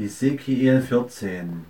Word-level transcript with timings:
Hesekiel 0.00 0.80
14 0.80 1.64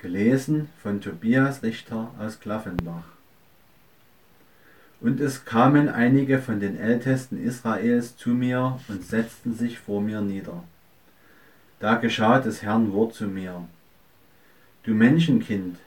Gelesen 0.00 0.68
von 0.82 1.00
Tobias 1.00 1.62
Richter 1.62 2.10
aus 2.18 2.40
Klaffenbach 2.40 3.04
Und 5.00 5.20
es 5.20 5.44
kamen 5.44 5.88
einige 5.88 6.40
von 6.40 6.58
den 6.58 6.76
Ältesten 6.76 7.40
Israels 7.40 8.16
zu 8.16 8.30
mir 8.30 8.80
und 8.88 9.04
setzten 9.04 9.54
sich 9.54 9.78
vor 9.78 10.00
mir 10.00 10.20
nieder. 10.22 10.64
Da 11.78 11.94
geschah 11.94 12.40
des 12.40 12.62
Herrn 12.62 12.92
Wort 12.92 13.14
zu 13.14 13.28
mir. 13.28 13.68
Du 14.82 14.92
Menschenkind, 14.92 15.78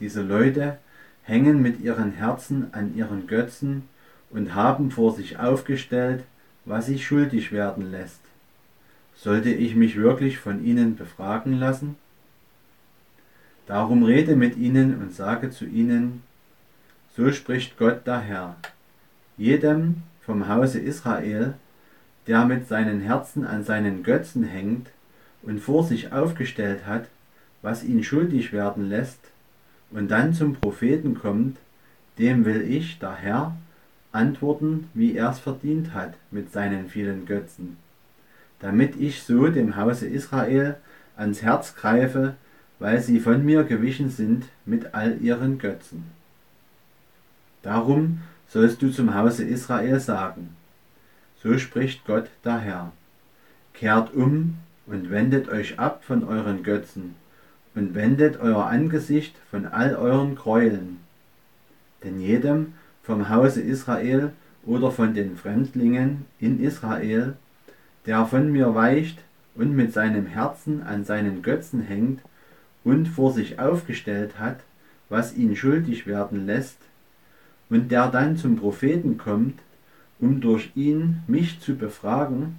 diese 0.00 0.22
Leute 0.22 0.78
hängen 1.22 1.62
mit 1.62 1.80
ihren 1.80 2.10
Herzen 2.10 2.74
an 2.74 2.96
ihren 2.96 3.28
Götzen 3.28 3.88
und 4.30 4.56
haben 4.56 4.90
vor 4.90 5.14
sich 5.14 5.38
aufgestellt, 5.38 6.24
was 6.64 6.86
sich 6.86 7.06
schuldig 7.06 7.52
werden 7.52 7.92
lässt. 7.92 8.25
Sollte 9.16 9.50
ich 9.50 9.74
mich 9.74 9.96
wirklich 9.96 10.38
von 10.38 10.64
ihnen 10.64 10.94
befragen 10.94 11.54
lassen? 11.54 11.96
Darum 13.66 14.04
rede 14.04 14.36
mit 14.36 14.56
ihnen 14.56 15.00
und 15.00 15.14
sage 15.14 15.50
zu 15.50 15.64
ihnen, 15.64 16.22
so 17.16 17.32
spricht 17.32 17.78
Gott 17.78 18.06
der 18.06 18.20
Herr, 18.20 18.56
jedem 19.38 20.02
vom 20.20 20.48
Hause 20.48 20.80
Israel, 20.80 21.54
der 22.26 22.44
mit 22.44 22.68
seinen 22.68 23.00
Herzen 23.00 23.46
an 23.46 23.64
seinen 23.64 24.02
Götzen 24.02 24.44
hängt 24.44 24.88
und 25.42 25.60
vor 25.60 25.82
sich 25.82 26.12
aufgestellt 26.12 26.86
hat, 26.86 27.06
was 27.62 27.84
ihn 27.84 28.04
schuldig 28.04 28.52
werden 28.52 28.88
lässt, 28.88 29.20
und 29.90 30.10
dann 30.10 30.34
zum 30.34 30.54
Propheten 30.54 31.14
kommt, 31.14 31.56
dem 32.18 32.44
will 32.44 32.62
ich, 32.62 32.98
der 32.98 33.14
Herr, 33.14 33.56
antworten, 34.12 34.88
wie 34.94 35.16
er's 35.16 35.38
verdient 35.38 35.94
hat 35.94 36.14
mit 36.30 36.52
seinen 36.52 36.88
vielen 36.88 37.24
Götzen 37.24 37.76
damit 38.60 38.96
ich 38.96 39.22
so 39.22 39.48
dem 39.48 39.76
Hause 39.76 40.06
Israel 40.06 40.76
ans 41.16 41.42
Herz 41.42 41.74
greife, 41.74 42.34
weil 42.78 43.00
sie 43.00 43.20
von 43.20 43.44
mir 43.44 43.64
gewichen 43.64 44.10
sind 44.10 44.44
mit 44.64 44.94
all 44.94 45.18
ihren 45.20 45.58
Götzen. 45.58 46.04
Darum 47.62 48.20
sollst 48.48 48.82
du 48.82 48.90
zum 48.90 49.14
Hause 49.14 49.44
Israel 49.44 49.98
sagen, 49.98 50.56
so 51.42 51.58
spricht 51.58 52.04
Gott 52.04 52.28
der 52.44 52.58
Herr, 52.58 52.92
kehrt 53.74 54.14
um 54.14 54.56
und 54.86 55.10
wendet 55.10 55.48
euch 55.48 55.78
ab 55.78 56.04
von 56.04 56.24
euren 56.24 56.62
Götzen 56.62 57.14
und 57.74 57.94
wendet 57.94 58.40
euer 58.40 58.66
Angesicht 58.66 59.34
von 59.50 59.66
all 59.66 59.94
euren 59.94 60.34
Gräueln. 60.34 60.98
Denn 62.04 62.20
jedem 62.20 62.74
vom 63.02 63.28
Hause 63.28 63.60
Israel 63.60 64.32
oder 64.64 64.90
von 64.90 65.14
den 65.14 65.36
Fremdlingen 65.36 66.24
in 66.40 66.60
Israel 66.60 67.36
der 68.06 68.24
von 68.26 68.52
mir 68.52 68.74
weicht 68.74 69.18
und 69.54 69.74
mit 69.74 69.92
seinem 69.92 70.26
Herzen 70.26 70.82
an 70.82 71.04
seinen 71.04 71.42
Götzen 71.42 71.80
hängt 71.80 72.20
und 72.84 73.06
vor 73.08 73.32
sich 73.32 73.58
aufgestellt 73.58 74.38
hat, 74.38 74.60
was 75.08 75.36
ihn 75.36 75.56
schuldig 75.56 76.06
werden 76.06 76.46
lässt, 76.46 76.78
und 77.68 77.90
der 77.90 78.08
dann 78.08 78.36
zum 78.36 78.56
Propheten 78.56 79.18
kommt, 79.18 79.58
um 80.20 80.40
durch 80.40 80.70
ihn 80.76 81.22
mich 81.26 81.60
zu 81.60 81.74
befragen, 81.74 82.56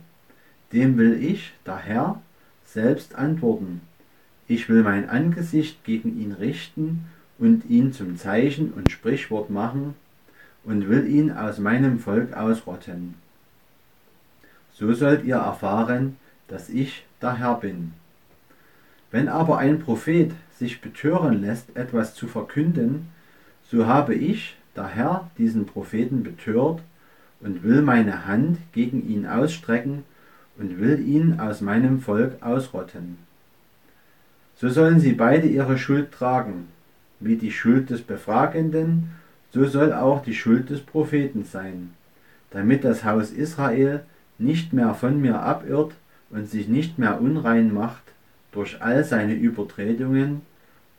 dem 0.74 0.98
will 0.98 1.24
ich, 1.24 1.54
der 1.66 1.78
Herr, 1.78 2.22
selbst 2.66 3.16
antworten. 3.16 3.82
Ich 4.50 4.68
will 4.68 4.84
mein 4.84 5.10
Angesicht 5.10 5.84
gegen 5.86 6.20
ihn 6.20 6.34
richten 6.34 7.06
und 7.40 7.70
ihn 7.70 7.94
zum 7.94 8.18
Zeichen 8.18 8.74
und 8.74 8.92
Sprichwort 8.92 9.50
machen 9.50 9.94
und 10.66 10.90
will 10.90 11.08
ihn 11.08 11.32
aus 11.32 11.58
meinem 11.58 12.00
Volk 12.00 12.36
ausrotten. 12.36 13.16
So 14.78 14.94
sollt 14.94 15.26
ihr 15.26 15.38
erfahren, 15.38 16.18
dass 16.48 16.70
ich 16.70 17.04
der 17.20 17.40
Herr 17.40 17.56
bin. 17.56 17.94
Wenn 19.10 19.28
aber 19.28 19.58
ein 19.58 19.80
Prophet 19.80 20.32
sich 20.54 20.82
betören 20.82 21.42
lässt, 21.42 21.76
etwas 21.76 22.14
zu 22.14 22.28
verkünden, 22.28 23.08
so 23.72 23.88
habe 23.88 24.14
ich, 24.14 24.56
der 24.76 24.88
Herr, 24.88 25.32
diesen 25.40 25.66
Propheten 25.66 26.22
betört 26.22 26.82
und 27.40 27.64
will 27.64 27.82
meine 27.82 28.28
Hand 28.28 28.60
gegen 28.72 29.10
ihn 29.10 29.26
ausstrecken 29.26 30.04
und 30.60 30.80
will 30.80 31.00
ihn 31.00 31.40
aus 31.40 31.62
meinem 31.62 32.00
Volk 32.00 32.36
ausrotten. 32.42 33.18
So 34.58 34.70
sollen 34.70 35.00
sie 35.00 35.14
beide 35.14 35.48
ihre 35.48 35.80
Schuld 35.80 36.12
tragen, 36.12 36.68
wie 37.20 37.36
die 37.36 37.52
Schuld 37.52 37.90
des 37.90 38.04
Befragenden, 38.04 39.10
so 39.52 39.66
soll 39.66 39.92
auch 39.92 40.22
die 40.24 40.36
Schuld 40.36 40.70
des 40.70 40.82
Propheten 40.82 41.46
sein, 41.46 41.96
damit 42.52 42.84
das 42.84 43.04
Haus 43.04 43.32
Israel 43.32 44.04
nicht 44.38 44.74
mehr 44.74 44.94
von 44.94 45.22
mir 45.22 45.40
abirrt 45.40 45.94
und 46.30 46.50
sich 46.50 46.68
nicht 46.68 47.00
mehr 47.00 47.22
unrein 47.22 47.74
macht 47.74 48.04
durch 48.52 48.82
all 48.82 49.04
seine 49.04 49.34
Übertretungen, 49.34 50.42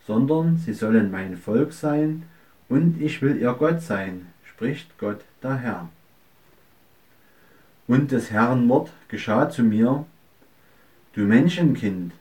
sondern 0.07 0.57
sie 0.57 0.73
sollen 0.73 1.11
mein 1.11 1.37
Volk 1.37 1.73
sein 1.73 2.25
und 2.69 3.01
ich 3.01 3.23
will 3.23 3.37
ihr 3.37 3.53
Gott 3.53 3.83
sein, 3.83 4.27
spricht 4.45 4.99
Gott 4.99 5.21
der 5.43 5.57
Herr. 5.57 5.89
Und 7.87 8.13
des 8.13 8.31
Herrn 8.31 8.69
Wort 8.69 8.91
geschah 9.09 9.49
zu 9.49 9.63
mir, 9.63 10.05
du 11.15 11.23
Menschenkind, 11.23 12.13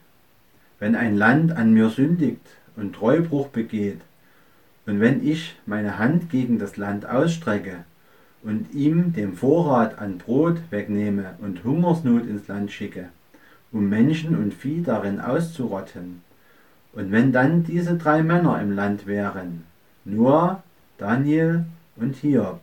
wenn 0.79 0.95
ein 0.95 1.15
Land 1.17 1.51
an 1.51 1.73
mir 1.73 1.89
sündigt 1.89 2.45
und 2.75 2.95
Treubruch 2.95 3.47
begeht, 3.49 4.01
und 4.85 5.01
wenn 5.01 5.27
ich 5.27 5.57
meine 5.65 5.97
Hand 5.97 6.29
gegen 6.29 6.59
das 6.59 6.77
Land 6.77 7.05
ausstrecke 7.05 7.83
und 8.43 8.73
ihm 8.73 9.13
den 9.13 9.33
Vorrat 9.33 9.99
an 9.99 10.17
Brot 10.17 10.57
wegnehme 10.69 11.35
und 11.39 11.63
Hungersnot 11.63 12.25
ins 12.25 12.47
Land 12.47 12.71
schicke, 12.71 13.09
um 13.71 13.89
Menschen 13.89 14.37
und 14.37 14.53
Vieh 14.53 14.83
darin 14.83 15.19
auszurotten. 15.19 16.21
Und 16.93 17.11
wenn 17.11 17.31
dann 17.31 17.63
diese 17.63 17.95
drei 17.95 18.23
Männer 18.23 18.61
im 18.61 18.71
Land 18.71 19.05
wären, 19.05 19.63
Noah, 20.05 20.63
Daniel 20.97 21.65
und 21.95 22.15
Hiob, 22.15 22.61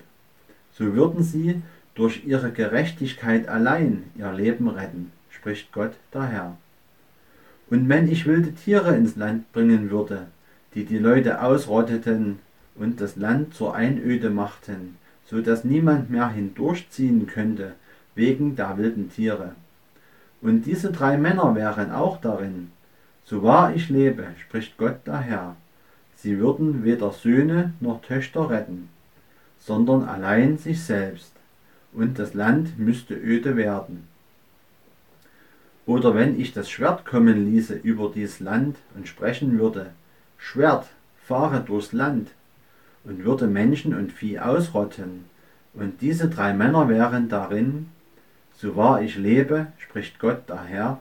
so 0.73 0.95
würden 0.95 1.23
sie 1.23 1.63
durch 1.95 2.25
ihre 2.25 2.51
Gerechtigkeit 2.51 3.49
allein 3.49 4.05
ihr 4.17 4.33
Leben 4.33 4.69
retten, 4.69 5.13
spricht 5.31 5.73
Gott 5.73 5.93
der 6.13 6.25
Herr. 6.25 6.57
Und 7.71 7.89
wenn 7.89 8.11
ich 8.11 8.27
wilde 8.27 8.53
Tiere 8.53 8.97
ins 8.97 9.17
Land 9.17 9.53
bringen 9.53 9.91
würde, 9.91 10.27
die 10.75 10.85
die 10.85 10.99
Leute 10.99 11.43
ausrotteten 11.43 12.39
und 12.75 13.01
das 13.01 13.17
Land 13.17 13.55
zur 13.55 13.75
Einöde 13.75 14.31
machten, 14.31 14.97
so 15.27 15.41
dass 15.41 15.65
niemand 15.65 16.11
mehr 16.11 16.29
hindurchziehen 16.29 17.27
könnte 17.27 17.75
wegen 18.15 18.57
der 18.57 18.77
wilden 18.77 19.11
Tiere. 19.11 19.53
Und 20.41 20.67
diese 20.67 20.93
drei 20.93 21.17
Männer 21.17 21.55
wären 21.55 21.91
auch 21.91 22.21
darin. 22.21 22.71
So 23.25 23.43
wahr 23.43 23.75
ich 23.75 23.89
lebe, 23.89 24.27
spricht 24.39 24.77
Gott 24.77 25.07
der 25.07 25.19
Herr, 25.19 25.57
sie 26.17 26.39
würden 26.39 26.85
weder 26.85 27.11
Söhne 27.13 27.73
noch 27.81 28.03
Töchter 28.03 28.51
retten, 28.51 28.91
sondern 29.59 30.05
allein 30.05 30.59
sich 30.59 30.83
selbst, 30.83 31.33
und 31.95 32.19
das 32.19 32.35
Land 32.35 32.79
müsste 32.79 33.15
öde 33.15 33.57
werden. 33.57 34.07
Oder 35.87 36.15
wenn 36.15 36.39
ich 36.39 36.53
das 36.53 36.71
Schwert 36.71 37.05
kommen 37.07 37.51
ließe 37.51 37.75
über 37.75 38.11
dies 38.15 38.41
Land 38.41 38.77
und 38.95 39.09
sprechen 39.09 39.59
würde, 39.59 39.91
Schwert, 40.39 40.87
fahre 41.27 41.61
durchs 41.61 41.93
Land, 41.93 42.31
und 43.05 43.25
würde 43.25 43.47
Menschen 43.47 43.95
und 43.95 44.13
Vieh 44.13 44.39
ausrotten, 44.39 45.25
und 45.75 46.01
diese 46.01 46.29
drei 46.29 46.53
Männer 46.53 46.89
wären 46.89 47.29
darin, 47.29 47.89
so 48.57 48.77
wahr 48.77 49.03
ich 49.03 49.17
lebe, 49.17 49.67
spricht 49.79 50.19
Gott 50.19 50.49
der 50.49 50.63
Herr, 50.63 51.01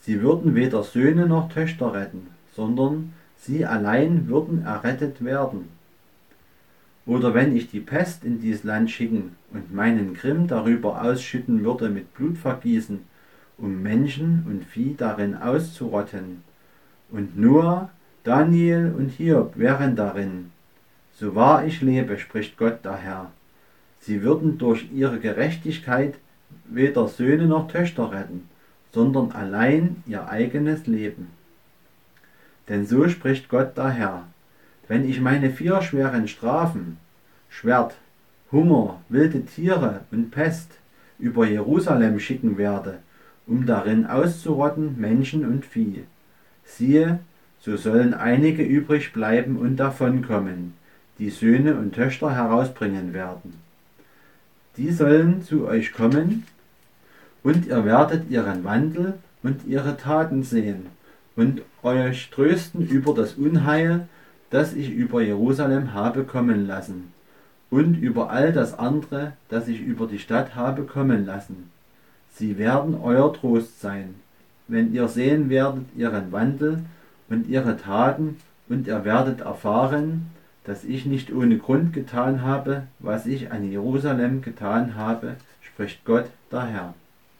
sie 0.00 0.22
würden 0.22 0.54
weder 0.54 0.82
Söhne 0.82 1.26
noch 1.26 1.52
Töchter 1.52 1.92
retten, 1.92 2.28
sondern 2.54 3.12
sie 3.36 3.66
allein 3.66 4.28
würden 4.28 4.64
errettet 4.64 5.24
werden. 5.24 5.68
Oder 7.04 7.34
wenn 7.34 7.54
ich 7.56 7.70
die 7.70 7.80
Pest 7.80 8.24
in 8.24 8.40
dies 8.40 8.64
Land 8.64 8.90
schicken 8.90 9.36
und 9.52 9.74
meinen 9.74 10.14
Grimm 10.14 10.46
darüber 10.46 11.02
ausschütten 11.02 11.64
würde 11.64 11.90
mit 11.90 12.14
Blutvergießen, 12.14 13.00
um 13.58 13.82
Menschen 13.82 14.44
und 14.48 14.64
Vieh 14.64 14.94
darin 14.96 15.36
auszurotten, 15.36 16.42
und 17.10 17.38
Noah, 17.38 17.90
Daniel 18.24 18.94
und 18.96 19.10
Hiob 19.10 19.58
wären 19.58 19.96
darin, 19.96 20.52
so 21.14 21.34
wahr 21.34 21.64
ich 21.66 21.80
lebe, 21.82 22.18
spricht 22.18 22.56
Gott 22.56 22.84
der 22.84 22.96
Herr. 22.96 23.30
Sie 24.00 24.22
würden 24.22 24.58
durch 24.58 24.90
ihre 24.92 25.20
Gerechtigkeit 25.20 26.14
weder 26.64 27.08
Söhne 27.08 27.46
noch 27.46 27.68
Töchter 27.68 28.10
retten, 28.10 28.48
sondern 28.92 29.32
allein 29.32 30.02
ihr 30.06 30.28
eigenes 30.28 30.86
Leben. 30.86 31.28
Denn 32.68 32.86
so 32.86 33.08
spricht 33.08 33.48
Gott 33.48 33.76
der 33.76 33.90
Herr, 33.90 34.26
wenn 34.88 35.08
ich 35.08 35.20
meine 35.20 35.50
vier 35.50 35.82
schweren 35.82 36.28
Strafen, 36.28 36.98
Schwert, 37.48 37.94
Hunger, 38.50 39.00
wilde 39.08 39.44
Tiere 39.44 40.00
und 40.10 40.30
Pest 40.30 40.72
über 41.18 41.46
Jerusalem 41.46 42.18
schicken 42.18 42.58
werde, 42.58 42.98
um 43.46 43.66
darin 43.66 44.06
auszurotten 44.06 45.00
Menschen 45.00 45.46
und 45.46 45.64
Vieh. 45.64 46.04
Siehe, 46.64 47.20
so 47.60 47.76
sollen 47.76 48.14
einige 48.14 48.62
übrig 48.62 49.12
bleiben 49.12 49.56
und 49.56 49.76
davonkommen, 49.76 50.74
die 51.22 51.30
Söhne 51.30 51.76
und 51.76 51.94
Töchter 51.94 52.34
herausbringen 52.34 53.14
werden. 53.14 53.54
Die 54.76 54.90
sollen 54.90 55.44
zu 55.44 55.68
euch 55.68 55.92
kommen, 55.92 56.42
und 57.44 57.66
ihr 57.66 57.84
werdet 57.84 58.28
ihren 58.28 58.64
Wandel 58.64 59.14
und 59.44 59.64
ihre 59.68 59.96
Taten 59.96 60.42
sehen, 60.42 60.86
und 61.36 61.62
euch 61.84 62.28
trösten 62.30 62.88
über 62.88 63.14
das 63.14 63.34
Unheil, 63.34 64.08
das 64.50 64.74
ich 64.74 64.90
über 64.90 65.22
Jerusalem 65.22 65.94
habe 65.94 66.24
kommen 66.24 66.66
lassen, 66.66 67.12
und 67.70 67.94
über 67.98 68.30
all 68.30 68.52
das 68.52 68.76
andere, 68.76 69.34
das 69.48 69.68
ich 69.68 69.80
über 69.80 70.08
die 70.08 70.18
Stadt 70.18 70.56
habe 70.56 70.82
kommen 70.82 71.24
lassen. 71.24 71.70
Sie 72.34 72.58
werden 72.58 72.96
euer 73.00 73.32
Trost 73.32 73.80
sein, 73.80 74.16
wenn 74.66 74.92
ihr 74.92 75.06
sehen 75.06 75.50
werdet 75.50 75.84
ihren 75.96 76.32
Wandel 76.32 76.80
und 77.28 77.48
ihre 77.48 77.76
Taten, 77.76 78.38
und 78.68 78.88
ihr 78.88 79.04
werdet 79.04 79.42
erfahren, 79.42 80.32
dass 80.64 80.84
ich 80.84 81.06
nicht 81.06 81.32
ohne 81.32 81.58
Grund 81.58 81.92
getan 81.92 82.42
habe, 82.42 82.84
was 82.98 83.26
ich 83.26 83.50
an 83.50 83.70
Jerusalem 83.70 84.42
getan 84.42 84.94
habe, 84.94 85.36
spricht 85.60 86.04
Gott 86.04 86.26
der 86.50 86.66
Herr. 86.66 86.94